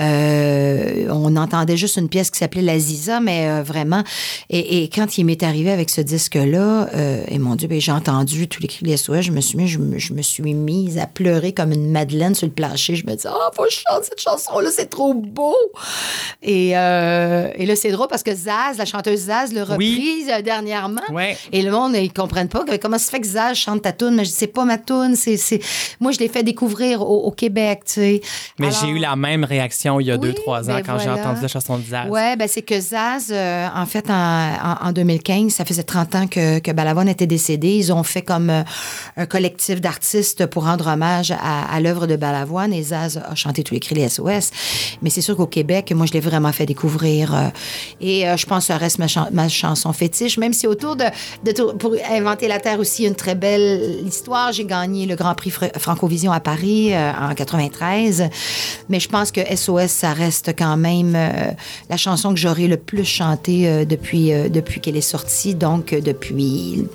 [0.00, 4.02] Euh, on entendait juste une pièce qui s'appelait La Ziza, mais euh, vraiment.
[4.50, 7.92] Et, et quand il m'est arrivé avec ce disque-là, euh, et mon Dieu, ben, j'ai
[7.92, 10.42] entendu tous les cris des SOS, je me suis mis, je me, je me suis
[10.54, 12.96] mise à pleurer comme une madeleine sur le plancher.
[12.96, 15.54] Je me dis, ah, faut que je chante cette chanson-là, c'est trop beau.
[16.42, 19.62] Et, et là, c'est drôle parce que Zaz, la chanteuse Zaz, Oui.
[19.64, 21.00] reprise dernièrement.
[21.10, 21.36] Ouais.
[21.52, 24.14] Et le monde, ils comprennent pas que- comment ça fait que Zaz chante ta tune.
[24.14, 25.14] Mais je dis, c'est pas ma tune.
[25.16, 25.60] C'est, c'est...
[26.00, 28.20] Moi, je l'ai fait découvrir au, au Québec, tu sais.
[28.58, 30.82] Mais Alors- j'ai eu la même réaction il y a Oui, deux, trois ans ben
[30.84, 32.08] quand j'ai entendu la chanson de Zaz.
[32.08, 36.14] Ouais, ben c'est que Zaz, euh, en fait, en, en- en 2015, ça faisait 30
[36.14, 37.68] ans que, que Balavoine était décédé.
[37.76, 38.62] Ils ont fait comme euh,
[39.16, 43.62] un collectif d'artistes pour rendre hommage à, à l'œuvre de Balavoine et Zaz a chanté
[43.62, 44.50] tous les cris les SOS.
[45.02, 47.34] Mais c'est sûr qu'au Québec, moi, je l'ai vraiment fait découvrir.
[47.34, 47.48] euh,
[48.00, 51.04] et je pense que ça reste ma, chan- ma chanson fétiche, même si autour de,
[51.44, 54.52] de tout- pour inventer la Terre aussi, une très belle histoire.
[54.52, 58.28] J'ai gagné le Grand Prix Fr- Francovision à Paris en 93.
[58.88, 61.50] Mais je pense que SOS, ça reste quand même euh,
[61.90, 65.54] la chanson que j'aurais le plus chantée euh, depuis, euh, depuis qu'elle est sortie.
[65.54, 66.86] Donc, euh, depuis.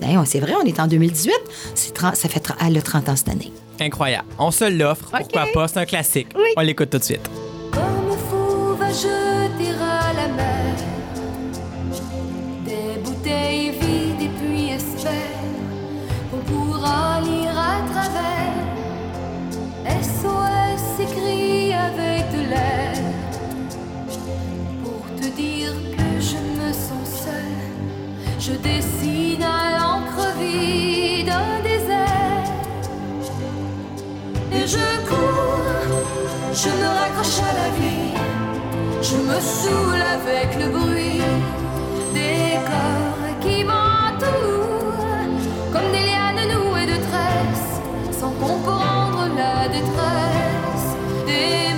[0.00, 1.32] Ben, c'est vrai, on est en 2018.
[1.74, 3.52] C'est 30 ça fait 30 elle a 30 ans cette année.
[3.80, 4.26] Incroyable.
[4.38, 5.10] On se l'offre.
[5.10, 5.68] Pourquoi pas?
[5.68, 6.28] C'est un classique.
[6.56, 7.28] On l'écoute tout de suite.
[7.70, 10.74] Comme fou va jeter à la mer
[12.64, 15.12] des bouteilles vides et puis espère
[16.30, 18.32] qu'on pourra lire à travers.
[20.02, 22.94] SOS écrit avec de l'air
[24.82, 27.62] pour te dire que je me sens seule.
[28.38, 32.48] Je dessine à l'encre vide un désert.
[34.52, 35.70] Et je cours,
[36.52, 38.12] je me raccroche à la vie,
[39.00, 41.22] je me saoule avec le bruit
[42.14, 45.08] des corps qui m'entourent,
[45.72, 47.72] comme des lianes nouées de tresses,
[48.20, 50.88] sans comprendre la détresse
[51.26, 51.71] des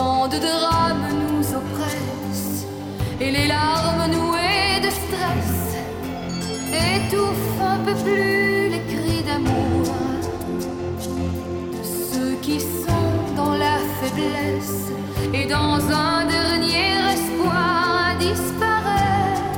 [0.00, 2.64] de drames nous oppressent
[3.20, 5.76] et les larmes nouées de stress
[6.72, 9.84] étouffent un peu plus les cris d'amour
[11.76, 14.86] de ceux qui sont dans la faiblesse
[15.34, 19.52] et dans un dernier espoir disparaissent.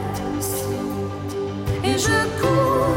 [1.84, 2.96] Et je cours,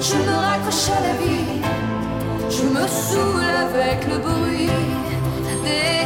[0.00, 1.60] je me raccroche à la vie,
[2.50, 4.70] je me saoule avec le bruit
[5.64, 5.97] des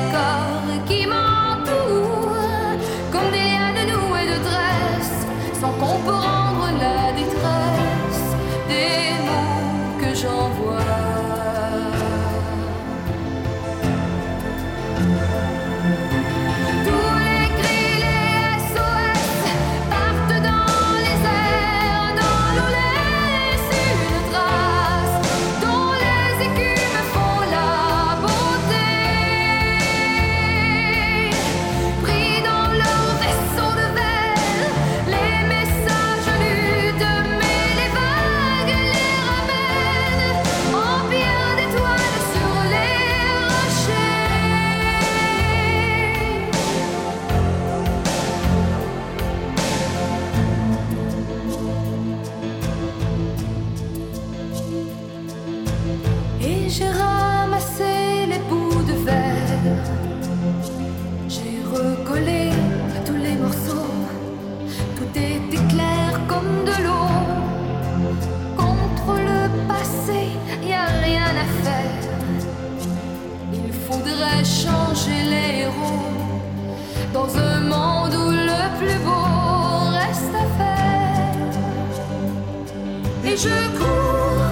[83.43, 84.45] je cours,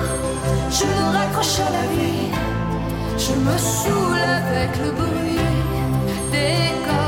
[0.77, 2.31] je me raccroche à la vie,
[3.25, 5.47] je me saoule avec le bruit
[6.33, 7.00] des corps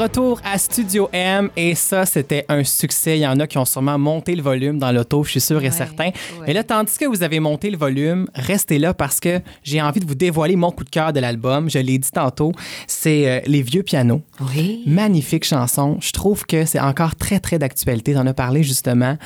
[0.00, 3.18] retour à Studio M et ça, c'était un succès.
[3.18, 5.60] Il y en a qui ont sûrement monté le volume dans l'auto, je suis sûr
[5.62, 6.04] et Ouais, certain.
[6.06, 6.12] ouais.
[6.46, 10.00] Mais là, tandis que vous avez monté le volume, restez là parce que j'ai envie
[10.00, 11.68] de vous dévoiler mon coup de cœur de l'album.
[11.68, 12.52] Je l'ai dit tantôt,
[12.86, 14.22] c'est euh, Les Vieux Pianos.
[14.54, 14.82] Oui.
[14.86, 15.98] Magnifique chanson.
[16.00, 18.14] Je trouve que c'est encore très, très d'actualité.
[18.14, 19.18] T'en as parlé justement.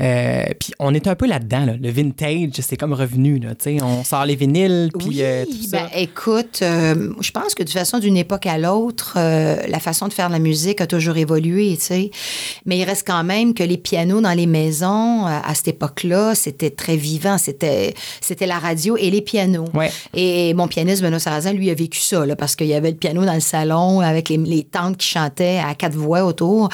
[0.00, 1.66] Euh, puis on est un peu là-dedans.
[1.66, 1.74] là.
[1.80, 3.38] Le vintage, c'est comme revenu.
[3.38, 3.82] Là, tu sais.
[3.82, 5.82] on sort les vinyles, puis Oui, euh, tout ça.
[5.82, 10.21] ben, écoute, je pense que de façon, d'une époque à l'autre, la façon de faire
[10.28, 12.10] de la musique a toujours évolué, tu sais.
[12.66, 16.34] Mais il reste quand même que les pianos dans les maisons, euh, à cette époque-là,
[16.34, 17.38] c'était très vivant.
[17.38, 19.66] C'était, c'était la radio et les pianos.
[19.74, 19.90] Ouais.
[20.14, 22.96] Et mon pianiste, Benoît Sarrazin, lui, a vécu ça, là, parce qu'il y avait le
[22.96, 26.68] piano dans le salon avec les, les tantes qui chantaient à quatre voix autour.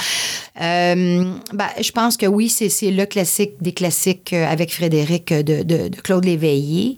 [0.60, 5.30] Euh, ben, je pense que oui, c'est, c'est le classique des classiques euh, avec Frédéric
[5.32, 6.96] euh, de, de- de Claude Léveillé.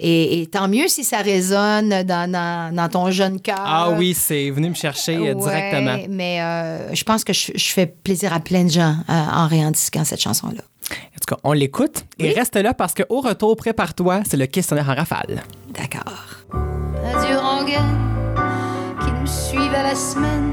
[0.00, 3.56] Et, et tant mieux si ça résonne dans, dans, dans ton jeune cœur.
[3.64, 5.83] Ah oui, c'est venu me chercher Ouais, directement.
[6.08, 9.46] Mais euh, je pense que je, je fais plaisir à plein de gens euh, en
[9.46, 10.62] réindiquant cette chanson-là.
[10.90, 14.90] En tout cas, on l'écoute et reste là parce qu'au retour, prépare-toi, c'est le questionnaire
[14.90, 15.42] en rafale.
[15.70, 16.14] D'accord.
[16.52, 17.98] Adieu rengaine
[19.00, 20.52] qui nous suivait la semaine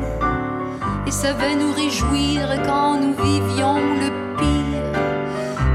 [1.06, 5.02] et savait nous réjouir quand nous vivions le pire.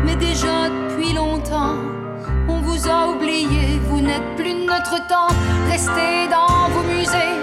[0.05, 1.77] Mais déjà depuis longtemps,
[2.49, 5.35] on vous a oublié, vous n'êtes plus de notre temps,
[5.71, 7.37] restez dans vos musées.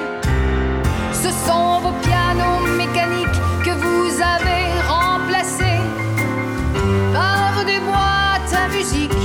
[1.24, 5.80] Ce sont vos pianos mécaniques que vous avez remplacés
[7.14, 9.23] par des boîtes à musique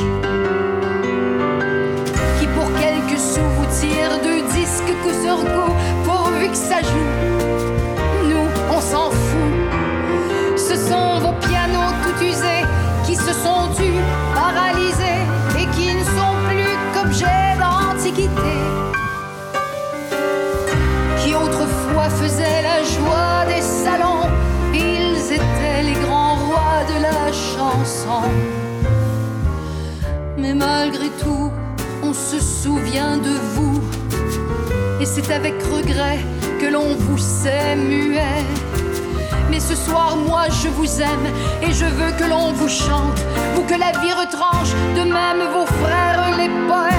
[30.58, 31.50] malgré tout,
[32.02, 33.80] on se souvient de vous.
[35.00, 36.18] Et c'est avec regret
[36.60, 38.44] que l'on vous sait muet.
[39.50, 41.26] Mais ce soir, moi, je vous aime
[41.62, 43.18] et je veux que l'on vous chante.
[43.54, 46.98] Vous que la vie retranche, de même vos frères les poèmes.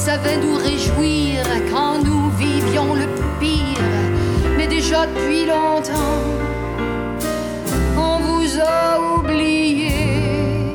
[0.00, 3.04] Savait nous réjouir quand nous vivions le
[3.38, 3.84] pire.
[4.56, 6.22] Mais déjà depuis longtemps,
[7.98, 9.90] on vous a oublié.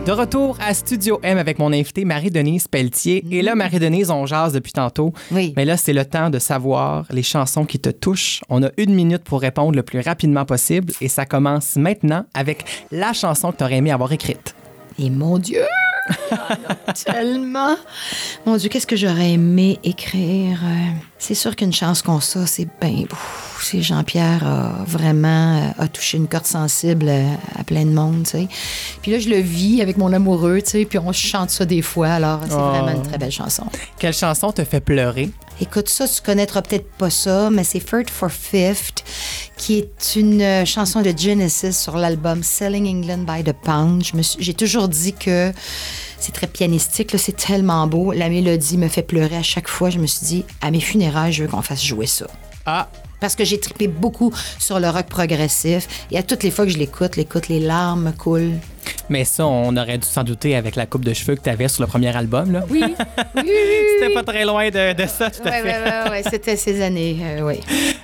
[0.06, 3.26] De retour à Studio M avec mon invité Marie-Denise Pelletier.
[3.32, 5.12] Et là, Marie-Denise, on jase depuis tantôt.
[5.32, 5.54] Oui.
[5.58, 8.42] Mais là, c'est le temps de savoir les chansons qui te touchent.
[8.48, 10.94] On a une minute pour répondre le plus rapidement possible.
[11.02, 14.54] Et ça commence maintenant avec la chanson que tu aurais aimé avoir écrite.
[15.00, 15.66] Et mon Dieu!
[17.06, 17.76] Tellement.
[18.46, 20.60] Mon Dieu, qu'est-ce que j'aurais aimé écrire?
[20.64, 23.06] Euh, C'est sûr qu'une chance qu'on ça, c'est ben,
[23.60, 27.28] c'est Jean-Pierre a vraiment euh, a touché une corde sensible euh,
[27.58, 28.48] à plein de monde, tu sais.
[29.02, 31.82] Puis là, je le vis avec mon amoureux, tu sais, puis on chante ça des
[31.82, 32.10] fois.
[32.10, 32.70] Alors, c'est Oh.
[32.70, 33.66] vraiment une très belle chanson.
[33.98, 35.32] Quelle chanson te fait pleurer?
[35.62, 39.06] Écoute ça, tu connaîtras peut-être pas ça, mais c'est Third for Fifth,
[39.56, 44.04] qui est une euh, chanson de Genesis sur l'album Selling England by the Pound.
[44.38, 45.54] J'ai toujours dit que
[46.20, 48.12] c'est très pianistique, c'est tellement beau.
[48.12, 49.90] La mélodie me fait pleurer à chaque fois.
[49.90, 52.28] Je me suis dit, à mes funérailles, je veux qu'on fasse jouer ça.
[52.66, 52.90] Ah,
[53.22, 55.88] Parce que j'ai trippé beaucoup sur le rock progressif.
[56.12, 58.60] Et à toutes les fois que je l'écoute, l'écoute, les larmes coulent.
[59.10, 61.68] Mais ça, on aurait dû s'en douter avec la coupe de cheveux que tu avais
[61.68, 62.52] sur le premier album.
[62.52, 62.64] Là.
[62.70, 62.96] Oui, oui,
[63.46, 63.52] oui.
[64.00, 65.84] C'était pas très loin de, de ça, tout à Ouais, fait.
[65.84, 67.60] ouais, ouais, c'était ces années, euh, oui.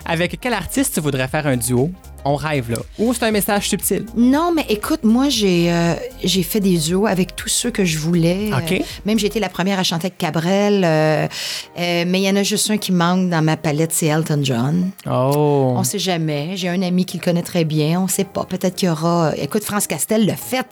[0.06, 1.92] Avec quel artiste tu voudrais faire un duo?
[2.24, 2.78] On rêve là.
[3.00, 4.06] Ou c'est un message subtil?
[4.16, 7.98] Non, mais écoute, moi, j'ai euh, j'ai fait des duos avec tous ceux que je
[7.98, 8.52] voulais.
[8.54, 8.74] OK.
[8.74, 10.82] Euh, même j'ai été la première à chanter avec Cabrel.
[11.76, 14.92] mais il y en a juste un qui manque dans ma palette, c'est Elton John.
[15.10, 15.74] Oh.
[15.76, 16.52] On sait jamais.
[16.56, 18.00] J'ai un ami qui le connaît très bien.
[18.00, 18.44] On sait pas.
[18.46, 19.32] Peut-être qu'il y aura.
[19.38, 20.71] Écoute, France Castel l'a fait,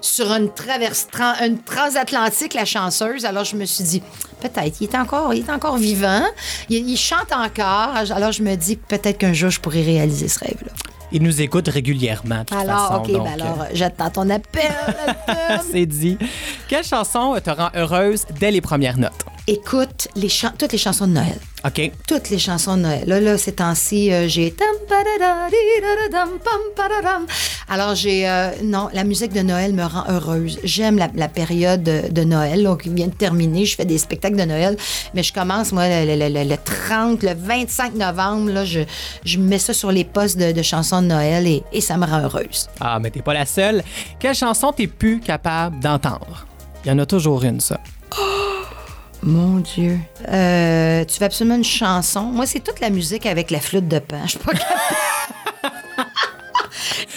[0.00, 1.06] sur une traverse,
[1.44, 3.24] une transatlantique, la chanceuse.
[3.24, 4.02] Alors je me suis dit,
[4.40, 4.80] peut-être.
[4.80, 6.24] Il est encore, il est encore vivant.
[6.68, 7.94] Il, il chante encore.
[8.10, 10.72] Alors je me dis, peut-être qu'un jour je pourrais réaliser ce rêve-là.
[11.12, 14.30] Il nous écoute régulièrement, de toute Alors, façon, ok, donc, ben alors, euh, j'attends ton
[14.30, 14.72] appel.
[15.72, 16.18] C'est dit.
[16.66, 19.24] Quelle chanson te rend heureuse dès les premières notes?
[19.46, 20.28] Écoute les
[20.58, 21.38] toutes les chansons de Noël.
[21.66, 21.90] OK.
[22.08, 23.04] Toutes les chansons de Noël.
[23.06, 24.54] Là, là, ces temps-ci, euh, j'ai...
[27.68, 28.26] Alors, j'ai...
[28.28, 30.58] euh, non, la musique de Noël me rend heureuse.
[30.64, 33.66] J'aime la, la période de, de Noël, donc qui vient de terminer.
[33.66, 34.76] Je fais des spectacles de Noël,
[35.12, 38.80] mais je commence, moi, le, le- le- le 30, le 25 novembre, là, je,
[39.26, 42.06] je mets ça sur les postes de, de chansons de Noël et, et ça me
[42.06, 42.68] rend heureuse.
[42.80, 43.82] Ah, mais t'es pas la seule.
[44.18, 46.46] Quelle chanson t'es plus capable d'entendre?
[46.84, 47.78] Il y en a toujours une, ça.
[49.26, 49.98] Mon Dieu.
[50.28, 52.22] Euh, tu veux absolument une chanson?
[52.24, 54.18] Moi, c'est toute la musique avec la flûte de pan.
[54.24, 54.70] Je suis pas capable.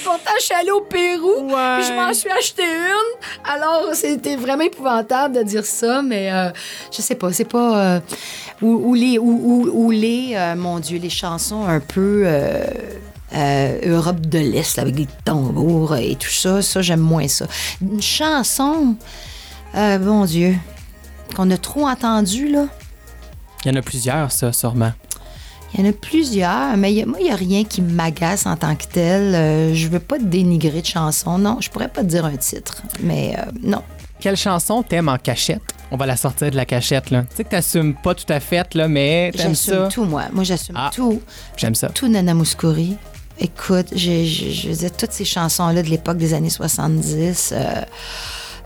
[0.05, 1.77] Pourtant, je suis allée au Pérou, Ouais.
[1.79, 3.51] puis je m'en suis acheté une.
[3.51, 6.49] Alors, c'était vraiment épouvantable de dire ça, mais euh,
[6.95, 7.77] je sais pas, c'est pas...
[7.95, 7.99] euh,
[8.61, 12.23] ou, ou les, ou, les euh, mon Dieu, les chansons un peu...
[12.25, 12.63] euh,
[13.85, 17.45] Europe de l'Est, avec des tambours et tout ça, ça, j'aime moins ça.
[17.81, 18.95] Une chanson,
[19.75, 20.55] euh, mon Dieu,
[21.35, 22.65] qu'on a trop entendu, là.
[23.65, 24.91] Il y en a plusieurs, ça, sûrement.
[25.73, 27.81] Il y en a plusieurs, mais il y a- moi, il n'y a rien qui
[27.81, 29.35] m'agace en tant que tel.
[29.35, 31.37] Euh, je veux pas te dénigrer de chansons.
[31.37, 33.83] Non, je pourrais pas te dire un titre, mais euh, non.
[34.19, 35.61] Quelle chanson t'aimes en cachette?
[35.91, 37.23] On va la sortir de la cachette, là.
[37.29, 39.87] Tu sais que t'assumes pas tout à fait, là, mais t'aimes J'assume ça.
[39.91, 40.23] tout, moi.
[40.33, 40.89] Moi, j'assume Ah.
[40.93, 41.21] tout.
[41.57, 41.89] J'aime ça.
[41.89, 42.97] Tout Nana Mouskouri.
[43.39, 47.81] Écoute, je veux dire, toutes ces chansons-là de l'époque des années 70, euh,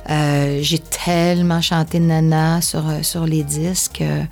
[0.09, 4.01] euh, j'ai tellement chanté Nana sur, euh, sur les disques.
[4.01, 4.23] euh,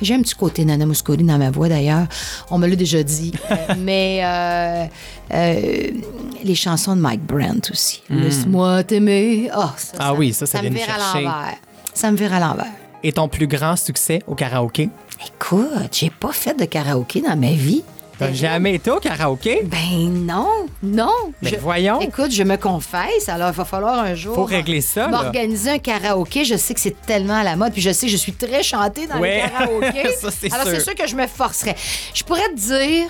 [0.00, 2.06] j'ai un petit côté Nana Mouskouri dans ma voix, d'ailleurs.
[2.50, 3.32] On me l'a déjà dit.
[3.78, 4.84] Mais euh,
[5.32, 5.90] euh,
[6.42, 8.02] les chansons de Mike Brandt aussi.
[8.10, 9.48] Laisse-moi t'aimer.
[9.52, 9.92] Ah, ça.
[9.98, 11.24] Ah ça- oui, ça, ça me vient nous vire à chercher.
[11.24, 11.54] l'envers.
[11.94, 12.72] Ça me vire à l'envers.
[13.04, 14.88] Et ton plus grand succès au karaoké?
[15.24, 17.84] Écoute, j'ai pas fait de karaoké dans ma vie.
[18.26, 19.60] T'as jamais été au karaoké?
[19.64, 20.48] Ben non,
[20.82, 21.12] non.
[21.42, 22.00] Mais Je- voyons.
[22.00, 24.34] Écoute, je me confesse, alors il va falloir un jour.
[24.34, 25.08] Faut régler ça.
[25.08, 28.12] M'organiser un karaoké, je sais que c'est tellement à la mode, puis je sais que
[28.12, 29.42] je suis très chantée dans Ouais.
[29.44, 30.14] les karaokés.
[30.20, 31.74] Ça, c'est alors c'est sûr que je me forcerais.
[32.14, 33.06] Je pourrais te dire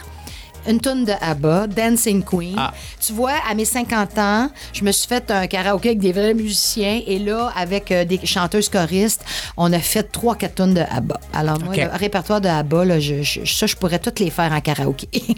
[0.68, 2.54] une tune de ABBA, Dancing Queen.
[2.56, 2.72] Ah.
[3.04, 6.34] Tu vois, à mes 50 ans, je me suis fait un karaoké avec des vrais
[6.34, 9.24] musiciens et là, avec euh, des chanteuses choristes,
[9.56, 11.18] on a fait trois, quatre tunes de ABBA.
[11.32, 14.52] Alors moi, le répertoire de ABBA, là, je, je- ça, je pourrais toutes les faire
[14.52, 15.08] en karaoké.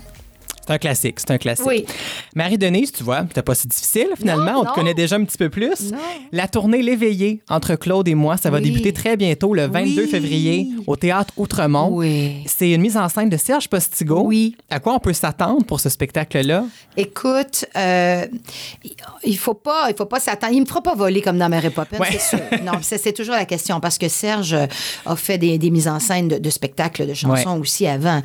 [0.67, 1.67] C'est un classique, c'est un classique.
[1.67, 1.85] Oui.
[2.35, 4.45] Marie-Denise, tu vois, c'était pas si difficile finalement.
[4.55, 5.93] Non, On te connaît déjà un petit peu plus.
[5.93, 5.99] Non.
[6.33, 8.65] La tournée L'éveillé entre Claude et moi, ça va Oui.
[8.65, 10.09] débuter très bientôt, le 22 Oui.
[10.09, 12.01] février, au Théâtre Outremont.
[12.47, 14.23] C'est une mise en scène de Serge Postigo.
[14.25, 14.57] Oui.
[14.71, 16.65] À quoi on peut s'attendre pour ce spectacle-là?
[16.97, 18.25] Écoute, euh,
[19.25, 20.53] il faut pas, il faut pas s'attendre.
[20.55, 22.09] Il me fera pas voler comme dans Mary Poppins, Ouais.
[22.11, 22.41] c'est sûr.
[22.65, 24.67] Non, c'est toujours la question parce que Serge euh,
[25.07, 27.61] a fait des, des mises en scène de, de spectacles, de chansons Ouais.
[27.61, 28.23] aussi avant.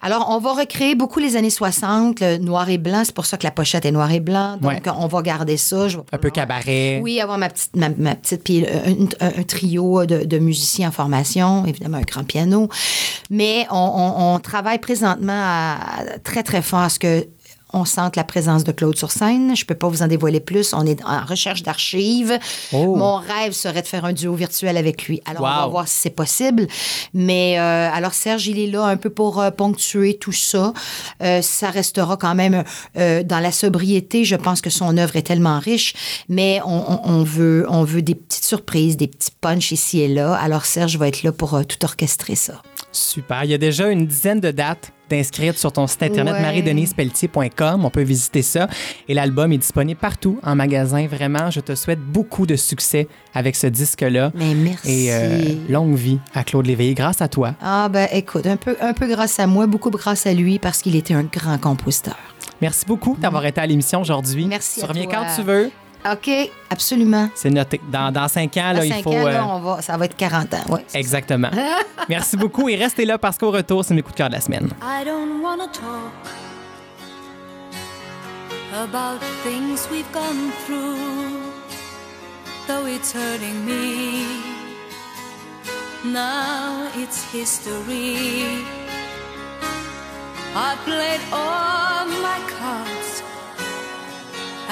[0.00, 3.02] Alors, on va recréer beaucoup les années 60, le noir et blanc.
[3.04, 4.56] C'est pour ça que la pochette est noir et blanc.
[4.60, 4.80] Donc, Ouais.
[4.96, 5.88] on va garder ça.
[5.88, 7.00] Je vais Un peu cabaret.
[7.02, 10.88] Oui, avoir ma petite, ma, ma petite puis un, un- un trio de, de musiciens
[10.88, 12.68] en formation, évidemment un grand piano.
[13.30, 15.78] Mais on, on- on travaille présentement à-
[16.24, 17.26] très, très fort à ce que
[17.72, 19.56] on sente la présence de Claude sur scène.
[19.56, 20.72] Je peux pas vous en dévoiler plus.
[20.74, 22.38] On est en recherche d'archives.
[22.72, 22.96] Oh.
[22.96, 25.20] Mon rêve serait de faire un duo virtuel avec lui.
[25.24, 26.66] Alors, on va voir si c'est possible.
[27.14, 30.72] Mais euh, alors, Serge, il est là un peu pour euh, ponctuer tout ça.
[31.22, 32.64] Euh, ça restera quand même
[32.94, 34.24] dans la sobriété.
[34.24, 35.94] Je pense que son œuvre est tellement riche,
[36.28, 40.08] mais on, on- on veut, on veut des petites surprises, des petits punchs ici et
[40.08, 40.34] là.
[40.34, 42.62] Alors, Serge va être là pour tout orchestrer ça.
[42.92, 43.44] Super.
[43.44, 46.40] Il y a déjà une dizaine de dates d'inscrites sur ton site internet Ouais.
[46.42, 47.84] marie-denise-pelletier.com.
[47.84, 48.68] On peut visiter ça.
[49.08, 51.06] Et l'album est disponible partout en magasin.
[51.06, 54.32] Vraiment, je te souhaite beaucoup de succès avec ce disque-là.
[54.34, 54.90] Mais merci.
[55.06, 55.38] Et euh,
[55.68, 57.54] longue vie à Claude Léveillé grâce à toi.
[57.62, 60.80] Ah ben écoute, un peu, un peu grâce à moi, beaucoup grâce à lui parce
[60.82, 62.16] qu'il était un grand compositeur.
[62.60, 64.46] Merci beaucoup d'avoir été à l'émission aujourd'hui.
[64.46, 65.14] Merci Tu à reviens toi.
[65.14, 65.70] quand tu veux.
[66.10, 66.30] OK,
[66.68, 67.28] absolument.
[67.34, 67.80] C'est noté.
[67.90, 69.12] Dans, dans cinq ans, là, À il cinq faut.
[69.12, 70.56] ans, là, euh, on va, ça va être 40 ans.
[70.70, 71.48] Ouais, c'est Exactement.
[72.08, 74.40] Merci beaucoup et restez là parce qu'au retour, c'est mes coups de cœur de la
[74.40, 74.68] semaine.
[74.82, 76.12] I don't wanna talk
[78.74, 80.96] about things we've gone through,
[82.66, 84.24] though it's hurting me.
[86.04, 88.64] Now it's history.
[90.54, 92.06] I played all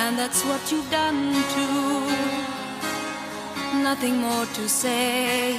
[0.02, 1.20] and that's what you've done
[1.54, 2.00] too.
[3.88, 5.58] Nothing more to say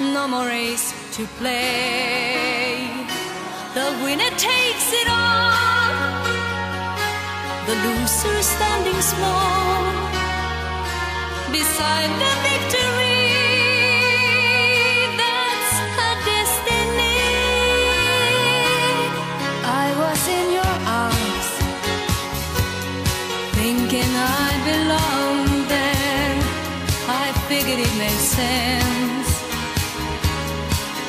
[0.00, 2.76] no more race to play.
[3.78, 5.94] The winner takes it all,
[7.68, 9.82] the loser standing small
[11.52, 13.03] beside the victory.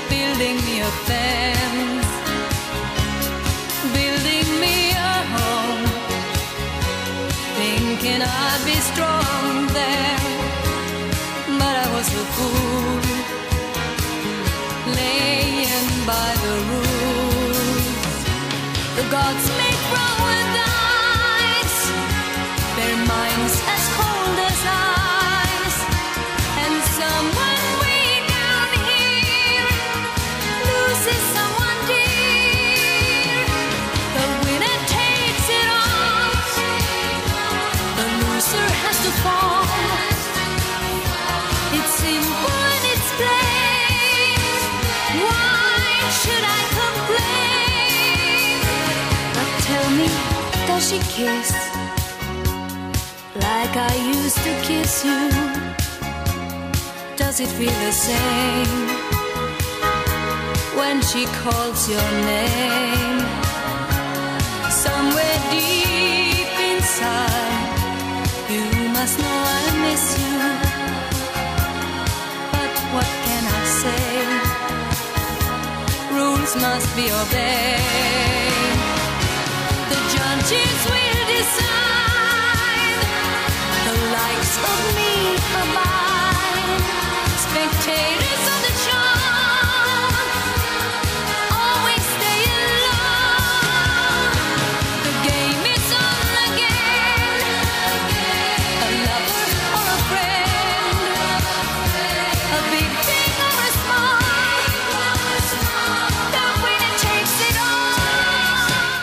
[0.10, 2.12] Building me a fence,
[3.94, 5.86] building me a home,
[7.58, 10.20] thinking I'd be strong there,
[11.60, 13.02] but I was a fool,
[14.94, 16.35] laying by
[50.90, 51.52] she kiss
[53.34, 55.30] like I used to kiss you?
[57.16, 58.88] Does it feel the same
[60.78, 63.20] when she calls your name?
[64.70, 67.70] Somewhere deep inside,
[68.54, 68.64] you
[68.94, 70.38] must know I miss you.
[72.54, 74.06] But what can I say?
[76.16, 78.45] Rules must be obeyed.
[80.48, 81.06] The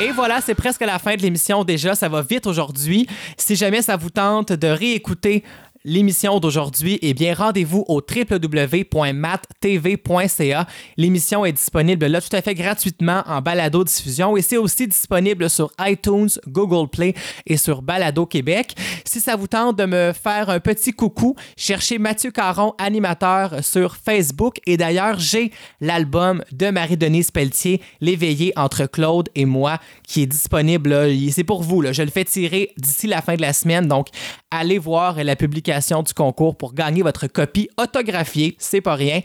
[0.03, 1.94] Et voilà, c'est presque la fin de l'émission déjà.
[1.94, 3.07] Ça va vite aujourd'hui.
[3.36, 5.44] Si jamais ça vous tente de réécouter
[5.85, 8.01] l'émission d'aujourd'hui, eh bien, rendez-vous au
[9.22, 10.66] www.mattv.ca.
[10.97, 15.70] L'émission est disponible là tout à fait gratuitement en balado-diffusion et c'est aussi disponible sur
[15.80, 17.14] iTunes, Google Play
[17.47, 18.74] et sur Balado Québec.
[19.05, 23.97] Si ça vous tente de me faire un petit coucou, cherchez Mathieu Caron, animateur sur
[23.97, 24.57] Facebook.
[24.66, 31.07] Et d'ailleurs, j'ai l'album de Marie-Denise Pelletier, L'éveillé entre Claude et moi, qui est disponible.
[31.11, 31.80] Il- C'est pour vous.
[31.80, 31.93] là.
[31.93, 33.89] Je le fais tirer d'ici la fin de la semaine.
[33.89, 34.09] Donc,
[34.51, 38.57] allez voir la publication du concours pour gagner votre copie autographiée.
[38.59, 39.20] C'est pas rien.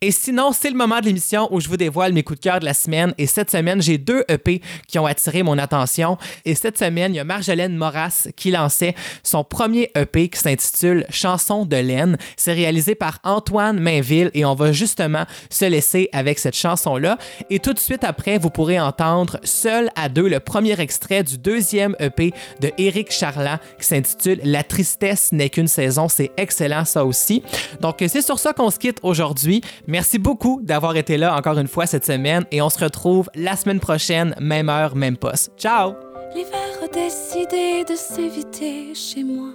[0.00, 2.58] Et sinon, c'est le moment de l'émission où je vous dévoile mes coups de cœur
[2.58, 3.14] de la semaine.
[3.18, 6.18] Et cette semaine, j'ai deux EP qui ont attiré mon attention.
[6.44, 11.06] Et cette semaine, il y a Marjolaine Moras qui lançait son premier EP qui s'intitule
[11.10, 12.16] Chanson de laine.
[12.36, 17.16] C'est réalisé par Antoine Mainville et on va justement se laisser avec cette chanson-là.
[17.48, 21.38] Et tout de suite après, vous pourrez entendre Seul à deux, le premier extrait du
[21.38, 25.91] deuxième EP de Éric Charland qui s'intitule La tristesse n'est qu'une saison.
[25.92, 26.08] Saison.
[26.08, 27.42] C'est excellent, ça aussi.
[27.80, 29.60] Donc, c'est sur ça qu'on se quitte aujourd'hui.
[29.86, 33.56] Merci beaucoup d'avoir été là encore une fois cette semaine et on se retrouve la
[33.56, 35.52] semaine prochaine, même heure, même poste.
[35.56, 35.94] Ciao!
[36.34, 39.50] L'hiver a décidé de s'éviter chez moi.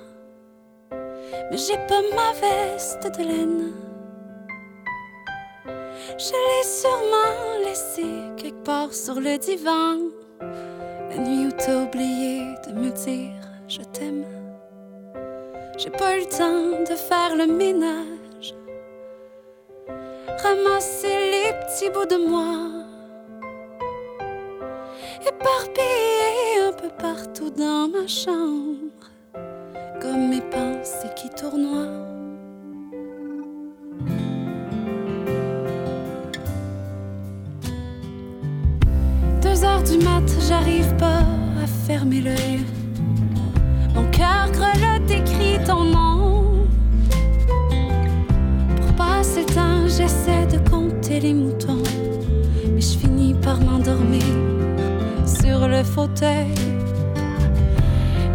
[0.91, 3.71] Mais j'ai pas ma veste de laine.
[6.19, 9.97] Je l'ai sûrement laissée quelque part sur le divan.
[11.09, 13.33] La nuit où t'as oublié de me dire
[13.67, 14.36] je t'aime.
[15.77, 18.55] J'ai pas eu le temps de faire le ménage.
[20.41, 22.83] Ramasser les petits bouts de moi.
[25.21, 29.11] Éparpillés un peu partout dans ma chambre.
[30.01, 31.93] Comme mes pensées qui tournoient.
[39.43, 41.21] Deux heures du mat, j'arrive pas
[41.61, 42.65] à fermer l'œil.
[43.97, 46.67] Mon cœur grelotte écrit ton nom.
[48.77, 51.81] Pour le temps, j'essaie de compter les moutons.
[52.75, 54.21] Mais je finis par m'endormir
[55.25, 56.53] sur le fauteuil.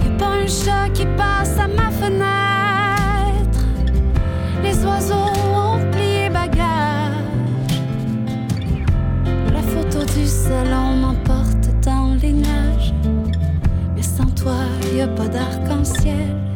[0.05, 3.65] Y'a pas un chat qui passe à ma fenêtre.
[4.65, 7.23] Les oiseaux ont plié bagage.
[9.55, 11.32] La photo du salon m'emporte
[14.43, 14.55] toi,
[14.95, 16.52] y a pas d'arc-en-ciel.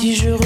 [0.00, 0.39] Si je